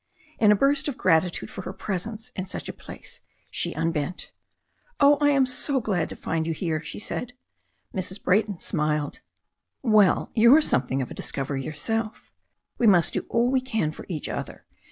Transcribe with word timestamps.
In 0.39 0.51
a 0.51 0.55
burst 0.55 0.87
of 0.87 0.97
gratitude 0.97 1.51
for 1.51 1.61
her 1.61 1.73
presence 1.73 2.31
in 2.35 2.47
such 2.47 2.67
a 2.67 2.73
place 2.73 3.19
she 3.51 3.75
unbent. 3.75 4.31
"Oh, 4.99 5.17
I 5.21 5.29
am 5.29 5.45
so 5.45 5.79
glad 5.79 6.09
to 6.09 6.15
find 6.15 6.47
you 6.47 6.53
here," 6.55 6.81
she 6.81 6.97
said. 6.97 7.33
Mrs. 7.93 8.23
Brayton 8.23 8.59
smiled. 8.59 9.19
"Well, 9.83 10.31
you're 10.33 10.59
something 10.59 11.03
of 11.03 11.11
a 11.11 11.13
discovery 11.13 11.63
yourself. 11.63 12.31
We 12.79 12.87
must 12.87 13.13
do 13.13 13.27
all 13.29 13.51
we 13.51 13.61
can 13.61 13.91
for 13.91 14.07
each 14.09 14.27
other. 14.27 14.65